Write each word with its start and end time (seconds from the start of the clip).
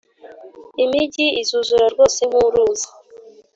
imigi 0.83 1.25
izuzura 1.41 1.85
rwose 1.93 2.21
nk’uruzi 2.29 2.87